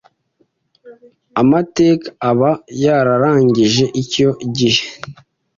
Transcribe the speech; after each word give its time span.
Amateka 1.41 2.07
aba 2.29 2.51
yararangiye 2.83 3.85
icyo 4.01 4.29
gihe 4.57 4.83